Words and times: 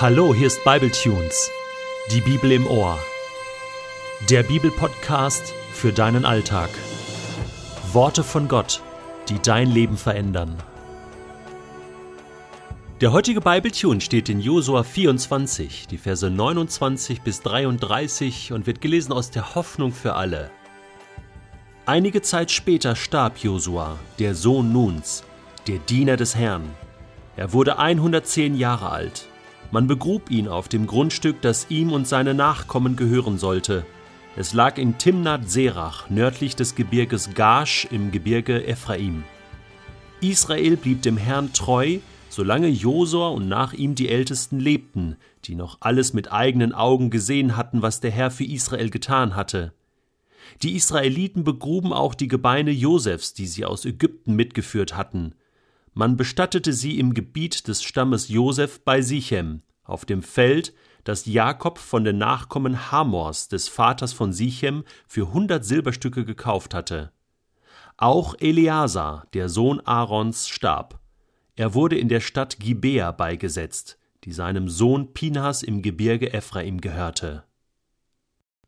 Hallo, 0.00 0.34
hier 0.34 0.46
ist 0.46 0.64
Bibletunes, 0.64 1.50
die 2.10 2.22
Bibel 2.22 2.52
im 2.52 2.66
Ohr. 2.66 2.98
Der 4.30 4.42
Bibelpodcast 4.42 5.52
für 5.74 5.92
deinen 5.92 6.24
Alltag. 6.24 6.70
Worte 7.92 8.24
von 8.24 8.48
Gott, 8.48 8.80
die 9.28 9.38
dein 9.42 9.70
Leben 9.70 9.98
verändern. 9.98 10.56
Der 13.02 13.12
heutige 13.12 13.42
Bibletune 13.42 14.00
steht 14.00 14.30
in 14.30 14.40
Josua 14.40 14.84
24, 14.84 15.86
die 15.88 15.98
Verse 15.98 16.30
29 16.30 17.20
bis 17.20 17.42
33 17.42 18.54
und 18.54 18.66
wird 18.66 18.80
gelesen 18.80 19.12
aus 19.12 19.30
der 19.30 19.54
Hoffnung 19.54 19.92
für 19.92 20.14
alle. 20.14 20.50
Einige 21.84 22.22
Zeit 22.22 22.50
später 22.50 22.96
starb 22.96 23.36
Josua, 23.36 23.98
der 24.18 24.34
Sohn 24.34 24.72
Nuns, 24.72 25.24
der 25.66 25.76
Diener 25.76 26.16
des 26.16 26.36
Herrn. 26.36 26.70
Er 27.36 27.52
wurde 27.52 27.78
110 27.78 28.56
Jahre 28.56 28.88
alt. 28.88 29.29
Man 29.72 29.86
begrub 29.86 30.30
ihn 30.30 30.48
auf 30.48 30.68
dem 30.68 30.86
Grundstück, 30.86 31.40
das 31.42 31.66
ihm 31.70 31.92
und 31.92 32.08
seine 32.08 32.34
Nachkommen 32.34 32.96
gehören 32.96 33.38
sollte. 33.38 33.86
Es 34.36 34.52
lag 34.52 34.78
in 34.78 34.98
Timnat 34.98 35.48
Serach, 35.48 36.10
nördlich 36.10 36.56
des 36.56 36.74
Gebirges 36.74 37.34
Gash 37.34 37.86
im 37.90 38.10
Gebirge 38.10 38.66
Ephraim. 38.66 39.22
Israel 40.20 40.76
blieb 40.76 41.02
dem 41.02 41.16
Herrn 41.16 41.52
treu, 41.52 41.98
solange 42.28 42.68
Josua 42.68 43.28
und 43.28 43.48
nach 43.48 43.72
ihm 43.72 43.94
die 43.94 44.08
Ältesten 44.08 44.58
lebten, 44.58 45.16
die 45.44 45.54
noch 45.54 45.78
alles 45.80 46.12
mit 46.12 46.32
eigenen 46.32 46.72
Augen 46.72 47.10
gesehen 47.10 47.56
hatten, 47.56 47.82
was 47.82 48.00
der 48.00 48.10
Herr 48.10 48.30
für 48.30 48.44
Israel 48.44 48.90
getan 48.90 49.36
hatte. 49.36 49.72
Die 50.62 50.74
Israeliten 50.74 51.44
begruben 51.44 51.92
auch 51.92 52.14
die 52.14 52.28
Gebeine 52.28 52.70
Josefs, 52.70 53.34
die 53.34 53.46
sie 53.46 53.64
aus 53.64 53.84
Ägypten 53.84 54.34
mitgeführt 54.34 54.96
hatten. 54.96 55.34
Man 55.92 56.16
bestattete 56.16 56.72
sie 56.72 56.98
im 56.98 57.14
Gebiet 57.14 57.66
des 57.68 57.82
Stammes 57.82 58.28
Josef 58.28 58.80
bei 58.84 59.02
Sichem, 59.02 59.62
auf 59.82 60.04
dem 60.04 60.22
Feld, 60.22 60.72
das 61.04 61.26
Jakob 61.26 61.78
von 61.78 62.04
den 62.04 62.18
Nachkommen 62.18 62.90
Hamors, 62.92 63.48
des 63.48 63.68
Vaters 63.68 64.12
von 64.12 64.32
Sichem, 64.32 64.84
für 65.06 65.32
hundert 65.32 65.64
Silberstücke 65.64 66.24
gekauft 66.24 66.74
hatte. 66.74 67.12
Auch 67.96 68.34
Eleazar, 68.38 69.26
der 69.34 69.48
Sohn 69.48 69.80
Aarons, 69.80 70.48
starb. 70.48 71.00
Er 71.56 71.74
wurde 71.74 71.98
in 71.98 72.08
der 72.08 72.20
Stadt 72.20 72.60
Gibea 72.60 73.12
beigesetzt, 73.12 73.98
die 74.24 74.32
seinem 74.32 74.68
Sohn 74.68 75.12
Pinhas 75.12 75.62
im 75.62 75.82
Gebirge 75.82 76.32
Ephraim 76.32 76.80
gehörte. 76.80 77.44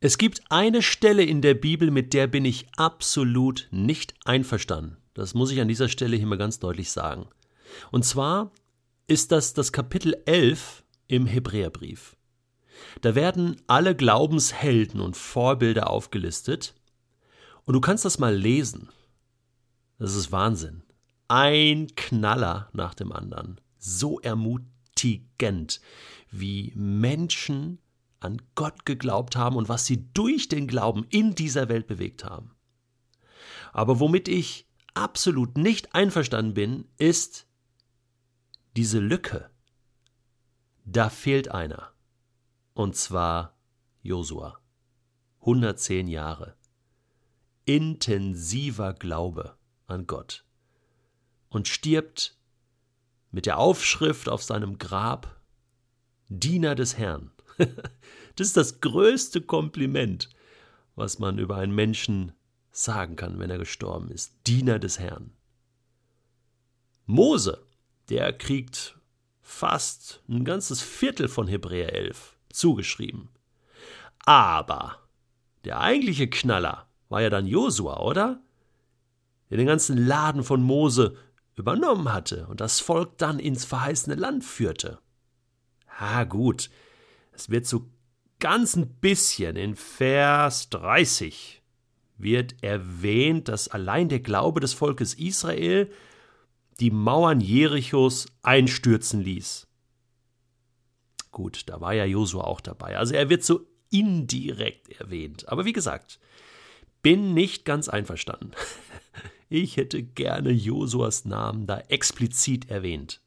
Es 0.00 0.18
gibt 0.18 0.42
eine 0.50 0.82
Stelle 0.82 1.24
in 1.24 1.40
der 1.40 1.54
Bibel, 1.54 1.90
mit 1.90 2.12
der 2.12 2.26
bin 2.26 2.44
ich 2.44 2.66
absolut 2.76 3.68
nicht 3.70 4.14
einverstanden. 4.24 4.98
Das 5.16 5.32
muss 5.32 5.50
ich 5.50 5.62
an 5.62 5.68
dieser 5.68 5.88
Stelle 5.88 6.14
hier 6.14 6.26
mal 6.26 6.36
ganz 6.36 6.58
deutlich 6.58 6.92
sagen. 6.92 7.26
Und 7.90 8.04
zwar 8.04 8.52
ist 9.06 9.32
das 9.32 9.54
das 9.54 9.72
Kapitel 9.72 10.14
11 10.26 10.84
im 11.08 11.24
Hebräerbrief. 11.24 12.16
Da 13.00 13.14
werden 13.14 13.56
alle 13.66 13.96
Glaubenshelden 13.96 15.00
und 15.00 15.16
Vorbilder 15.16 15.88
aufgelistet. 15.88 16.74
Und 17.64 17.72
du 17.72 17.80
kannst 17.80 18.04
das 18.04 18.18
mal 18.18 18.36
lesen. 18.36 18.90
Das 19.98 20.14
ist 20.14 20.32
Wahnsinn. 20.32 20.82
Ein 21.28 21.86
Knaller 21.96 22.68
nach 22.74 22.92
dem 22.92 23.10
anderen. 23.10 23.58
So 23.78 24.20
ermutigend, 24.20 25.80
wie 26.30 26.74
Menschen 26.76 27.78
an 28.20 28.42
Gott 28.54 28.84
geglaubt 28.84 29.34
haben 29.34 29.56
und 29.56 29.70
was 29.70 29.86
sie 29.86 30.12
durch 30.12 30.48
den 30.48 30.66
Glauben 30.66 31.06
in 31.08 31.34
dieser 31.34 31.70
Welt 31.70 31.86
bewegt 31.86 32.22
haben. 32.22 32.50
Aber 33.72 33.98
womit 33.98 34.28
ich 34.28 34.65
absolut 34.96 35.56
nicht 35.58 35.94
einverstanden 35.94 36.54
bin, 36.54 36.88
ist 36.98 37.46
diese 38.76 38.98
Lücke. 38.98 39.50
Da 40.84 41.10
fehlt 41.10 41.50
einer. 41.50 41.92
Und 42.74 42.96
zwar 42.96 43.56
Josua. 44.02 44.60
110 45.40 46.08
Jahre. 46.08 46.56
Intensiver 47.64 48.94
Glaube 48.94 49.56
an 49.86 50.06
Gott. 50.06 50.44
Und 51.48 51.68
stirbt 51.68 52.36
mit 53.30 53.46
der 53.46 53.58
Aufschrift 53.58 54.28
auf 54.28 54.42
seinem 54.42 54.78
Grab 54.78 55.40
Diener 56.28 56.74
des 56.74 56.96
Herrn. 56.96 57.32
das 58.36 58.48
ist 58.48 58.56
das 58.56 58.80
größte 58.80 59.40
Kompliment, 59.42 60.30
was 60.94 61.18
man 61.18 61.38
über 61.38 61.56
einen 61.56 61.74
Menschen 61.74 62.32
sagen 62.82 63.16
kann, 63.16 63.38
wenn 63.38 63.50
er 63.50 63.58
gestorben 63.58 64.10
ist. 64.10 64.32
Diener 64.46 64.78
des 64.78 64.98
Herrn. 64.98 65.32
Mose, 67.06 67.64
der 68.08 68.32
kriegt 68.32 68.98
fast 69.40 70.22
ein 70.28 70.44
ganzes 70.44 70.82
Viertel 70.82 71.28
von 71.28 71.48
Hebräer 71.48 71.92
11 71.94 72.36
zugeschrieben. 72.50 73.28
Aber 74.24 74.98
der 75.64 75.80
eigentliche 75.80 76.28
Knaller 76.28 76.88
war 77.08 77.22
ja 77.22 77.30
dann 77.30 77.46
Josua, 77.46 78.00
oder? 78.00 78.40
Der 79.50 79.56
den 79.56 79.66
ganzen 79.66 79.96
Laden 79.96 80.42
von 80.42 80.62
Mose 80.62 81.16
übernommen 81.54 82.12
hatte 82.12 82.46
und 82.48 82.60
das 82.60 82.80
Volk 82.80 83.16
dann 83.18 83.38
ins 83.38 83.64
verheißene 83.64 84.16
Land 84.16 84.44
führte. 84.44 84.98
Ah, 85.98 86.24
gut, 86.24 86.70
es 87.32 87.48
wird 87.48 87.66
so 87.66 87.88
ganz 88.38 88.76
ein 88.76 88.88
bisschen 88.96 89.56
in 89.56 89.76
Vers 89.76 90.68
30 90.70 91.62
wird 92.18 92.62
erwähnt, 92.62 93.48
dass 93.48 93.68
allein 93.68 94.08
der 94.08 94.20
Glaube 94.20 94.60
des 94.60 94.72
Volkes 94.72 95.14
Israel 95.14 95.90
die 96.80 96.90
Mauern 96.90 97.40
Jerichos 97.40 98.26
einstürzen 98.42 99.20
ließ. 99.20 99.66
Gut, 101.30 101.64
da 101.66 101.80
war 101.80 101.94
ja 101.94 102.04
Josua 102.04 102.44
auch 102.44 102.60
dabei. 102.60 102.96
Also 102.96 103.14
er 103.14 103.28
wird 103.28 103.44
so 103.44 103.66
indirekt 103.90 104.88
erwähnt. 105.00 105.48
Aber 105.48 105.64
wie 105.64 105.72
gesagt, 105.72 106.18
bin 107.02 107.34
nicht 107.34 107.64
ganz 107.64 107.88
einverstanden. 107.88 108.52
Ich 109.48 109.76
hätte 109.76 110.02
gerne 110.02 110.50
Josuas 110.50 111.24
Namen 111.24 111.68
da 111.68 111.78
explizit 111.78 112.68
erwähnt. 112.68 113.20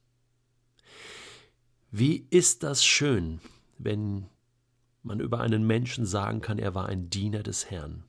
Wie 1.90 2.26
ist 2.28 2.62
das 2.62 2.84
schön, 2.84 3.40
wenn 3.78 4.26
man 5.02 5.18
über 5.18 5.40
einen 5.40 5.66
Menschen 5.66 6.04
sagen 6.04 6.42
kann, 6.42 6.58
er 6.58 6.74
war 6.74 6.86
ein 6.86 7.08
Diener 7.08 7.42
des 7.42 7.70
Herrn. 7.70 8.04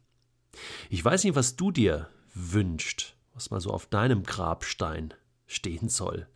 Ich 0.89 1.03
weiß 1.03 1.23
nicht, 1.23 1.35
was 1.35 1.55
du 1.55 1.71
dir 1.71 2.09
wünscht, 2.33 3.15
was 3.33 3.51
mal 3.51 3.61
so 3.61 3.71
auf 3.71 3.85
deinem 3.85 4.23
Grabstein 4.23 5.13
stehen 5.47 5.89
soll. 5.89 6.27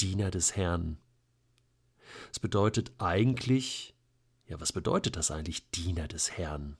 Diener 0.00 0.30
des 0.30 0.56
Herrn. 0.56 0.98
Es 2.32 2.40
bedeutet 2.40 2.92
eigentlich, 2.98 3.94
ja, 4.46 4.60
was 4.60 4.72
bedeutet 4.72 5.16
das 5.16 5.30
eigentlich, 5.30 5.70
Diener 5.70 6.08
des 6.08 6.32
Herrn? 6.32 6.76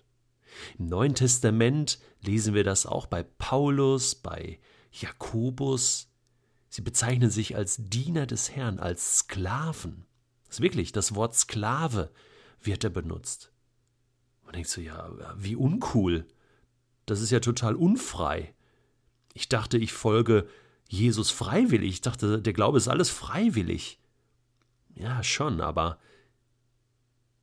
Im 0.79 0.89
Neuen 0.89 1.15
Testament 1.15 1.99
lesen 2.21 2.55
wir 2.55 2.65
das 2.65 2.87
auch 2.87 3.07
bei 3.07 3.23
Paulus, 3.23 4.15
bei 4.15 4.61
Jakobus. 4.93 6.09
Sie 6.69 6.83
bezeichnen 6.83 7.31
sich 7.31 7.57
als 7.57 7.77
Diener 7.79 8.27
des 8.27 8.51
Herrn, 8.51 8.79
als 8.79 9.19
Sklaven. 9.19 10.07
Das 10.47 10.57
ist 10.57 10.63
wirklich, 10.63 10.93
das 10.93 11.15
Wort 11.15 11.35
Sklave 11.35 12.11
wird 12.61 12.85
er 12.85 12.91
benutzt. 12.91 13.54
Man 14.55 14.59
denkt 14.59 14.71
so, 14.71 14.81
ja, 14.81 15.11
wie 15.37 15.57
uncool. 15.57 16.29
Das 17.07 17.21
ist 17.21 17.31
ja 17.33 17.41
total 17.41 17.75
unfrei. 17.75 18.55
Ich 19.33 19.49
dachte, 19.49 19.79
ich 19.79 19.93
folge 19.93 20.47
Jesus 20.89 21.33
freiwillig. 21.33 21.95
Ich 21.95 22.01
dachte, 22.03 22.41
der 22.41 22.53
Glaube 22.53 22.79
ist 22.79 22.87
alles 22.87 23.11
freiwillig. 23.11 23.99
Ja, 24.95 25.25
schon, 25.25 25.61
aber 25.61 25.99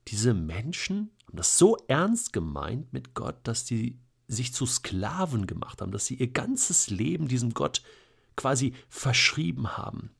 diese 0.07 0.33
Menschen 0.33 1.11
haben 1.27 1.35
das 1.35 1.57
so 1.57 1.75
ernst 1.89 2.31
gemeint 2.31 2.93
mit 2.93 3.13
Gott, 3.13 3.35
dass 3.43 3.67
sie 3.67 3.99
sich 4.29 4.53
zu 4.53 4.65
Sklaven 4.65 5.47
gemacht 5.47 5.81
haben, 5.81 5.91
dass 5.91 6.05
sie 6.05 6.15
ihr 6.15 6.31
ganzes 6.31 6.89
Leben 6.89 7.27
diesem 7.27 7.53
Gott 7.53 7.83
quasi 8.37 8.73
verschrieben 8.87 9.75
haben. 9.75 10.11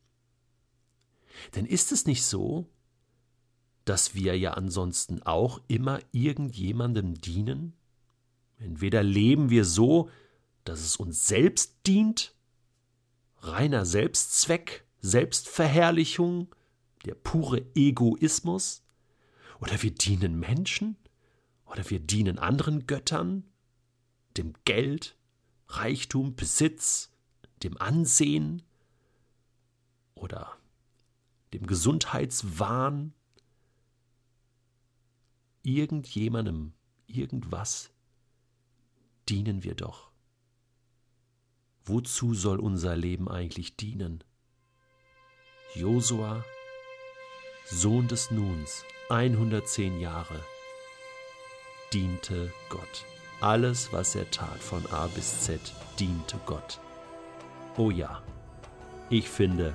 Denn 1.56 1.66
ist 1.66 1.94
es 1.94 2.06
nicht 2.06 2.24
so, 2.26 2.68
dass 3.86 4.14
wir 4.16 4.38
ja 4.38 4.54
ansonsten 4.54 5.22
auch 5.24 5.62
immer 5.68 6.00
irgendjemandem 6.12 7.16
dienen? 7.16 7.74
Entweder 8.58 9.04
leben 9.04 9.50
wir 9.50 9.66
so, 9.66 10.10
dass 10.64 10.82
es 10.82 10.96
uns 10.96 11.28
selbst 11.28 11.88
dient, 11.88 12.36
reiner 13.40 13.86
Selbstzweck, 13.86 14.86
Selbstverherrlichung, 15.00 16.54
der 17.06 17.16
pure 17.16 17.66
Egoismus, 17.74 18.84
oder 19.60 19.82
wir 19.82 19.92
dienen 19.92 20.40
Menschen, 20.40 20.96
oder 21.66 21.90
wir 21.90 22.00
dienen 22.00 22.38
anderen 22.38 22.86
Göttern, 22.86 23.44
dem 24.38 24.54
Geld, 24.66 25.16
Reichtum, 25.68 26.36
Besitz, 26.36 27.12
dem 27.64 27.78
Ansehen? 27.80 28.62
Oder 30.16 30.58
dem 31.54 31.66
Gesundheitswahn 31.66 33.14
irgendjemandem, 35.64 36.74
irgendwas 37.08 37.92
dienen 39.30 39.64
wir 39.64 39.76
doch. 39.76 40.12
Wozu 41.86 42.34
soll 42.34 42.60
unser 42.60 42.96
Leben 42.96 43.30
eigentlich 43.30 43.76
dienen? 43.76 44.24
Josua 45.74 46.44
Sohn 47.66 48.08
des 48.08 48.32
Nuns, 48.32 48.84
110 49.10 50.02
Jahre, 50.02 50.44
diente 51.94 52.52
Gott. 52.70 53.06
Alles, 53.40 53.94
was 53.94 54.14
er 54.16 54.30
tat, 54.30 54.60
von 54.60 54.86
A 54.88 55.08
bis 55.08 55.42
Z, 55.42 55.74
diente 55.98 56.38
Gott. 56.46 56.82
Oh 57.78 57.90
ja, 57.90 58.22
ich 59.10 59.30
finde, 59.30 59.74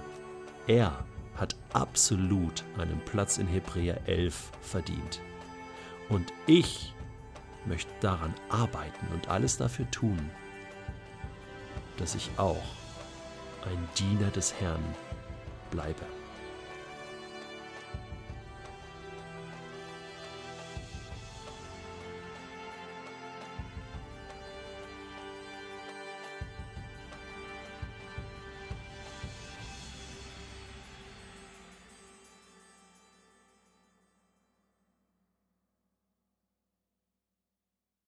er 0.66 1.04
hat 1.36 1.56
absolut 1.72 2.64
einen 2.76 3.02
Platz 3.06 3.38
in 3.38 3.46
Hebräer 3.46 4.06
11 4.06 4.52
verdient. 4.60 5.20
Und 6.08 6.32
ich 6.46 6.94
möchte 7.64 7.92
daran 8.00 8.34
arbeiten 8.48 9.06
und 9.12 9.28
alles 9.28 9.56
dafür 9.56 9.90
tun, 9.90 10.30
dass 11.96 12.14
ich 12.14 12.30
auch 12.36 12.62
ein 13.64 13.88
Diener 13.98 14.30
des 14.30 14.54
Herrn 14.60 14.84
bleibe. 15.70 16.15